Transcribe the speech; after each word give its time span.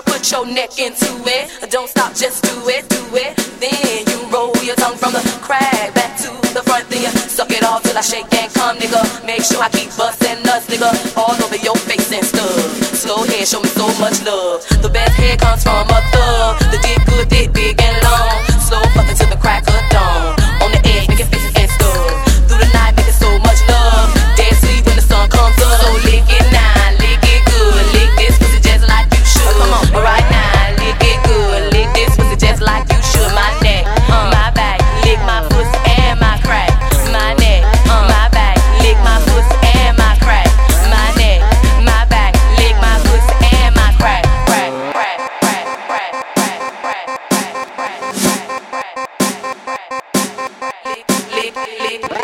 gotta 0.00 0.18
put 0.18 0.30
your 0.30 0.46
neck 0.46 0.78
into 0.78 1.10
it. 1.26 1.70
Don't 1.70 1.88
stop, 1.88 2.14
just 2.14 2.42
do 2.44 2.68
it, 2.68 2.88
do 2.88 3.02
it. 3.12 3.36
Then 3.60 4.04
you 4.06 4.30
roll 4.30 4.54
your 4.62 4.76
tongue 4.76 4.96
from 4.96 5.12
the 5.12 5.20
crack 5.42 5.94
back 5.94 6.16
to 6.18 6.30
the 6.54 6.62
front. 6.62 6.88
Then 6.88 7.02
you 7.02 7.10
suck 7.10 7.50
it 7.50 7.64
all 7.64 7.80
till 7.80 7.96
I 7.96 8.00
shake 8.00 8.32
and 8.34 8.52
come, 8.52 8.76
nigga. 8.76 9.26
Make 9.26 9.42
sure 9.42 9.62
I 9.62 9.68
keep 9.68 9.90
busting 9.96 10.42
nuts, 10.42 10.66
nigga, 10.68 10.90
all 11.16 11.34
over 11.42 11.56
your 11.56 11.76
face 11.76 12.12
and 12.12 12.24
stuff. 12.24 12.94
Slow 12.94 13.24
head, 13.24 13.46
show 13.46 13.60
me 13.60 13.68
so 13.68 13.86
much 14.00 14.22
love. 14.24 14.66
The 14.82 14.88
best 14.88 15.14
head 15.16 15.40
comes 15.40 15.62
from 15.62 15.89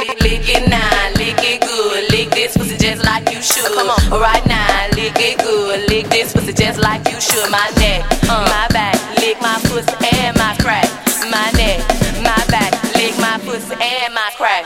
lick, 0.00 0.20
lick, 0.20 0.22
lick 0.22 0.48
it 0.48 0.68
now, 0.68 1.12
lick 1.16 1.40
it 1.40 1.60
good. 1.60 2.10
Lick 2.10 2.30
this 2.30 2.56
pussy 2.56 2.76
just 2.76 3.04
like 3.04 3.30
you 3.30 3.42
should. 3.42 3.64
Come 3.64 3.90
on, 3.90 4.20
right 4.20 4.44
now, 4.46 4.88
lick 4.96 5.16
it 5.16 5.38
good. 5.38 5.88
Lick 5.88 6.08
this 6.08 6.32
pussy 6.32 6.52
just 6.52 6.80
like 6.80 7.06
you 7.08 7.20
should. 7.20 7.50
My 7.50 7.70
neck, 7.76 8.04
uh. 8.28 8.44
my 8.48 8.68
back, 8.72 8.96
lick 9.20 9.40
my 9.40 9.58
pussy 9.64 9.92
and 10.16 10.36
my 10.36 10.56
crack. 10.60 10.88
My 11.30 11.50
neck, 11.56 11.78
my 12.24 12.40
back, 12.48 12.72
lick 12.94 13.16
my 13.18 13.38
pussy 13.44 13.74
and 13.80 14.14
my 14.14 14.30
crack. 14.36 14.64